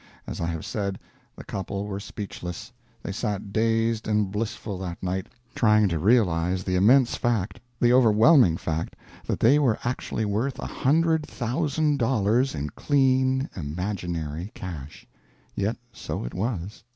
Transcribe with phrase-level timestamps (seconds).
[0.25, 0.97] As I have said,
[1.35, 2.71] the couple were speechless,
[3.03, 7.51] they sat dazed and blissful that night, trying to realize that
[9.39, 15.05] they were actually worth a hundred thousand dollars in clean, imaginary cash.
[15.55, 16.83] Yet so it was.